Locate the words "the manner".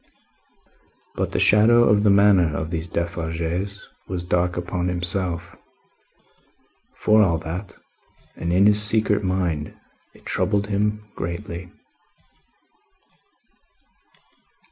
2.01-2.57